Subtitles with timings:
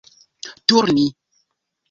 [0.67, 1.05] turni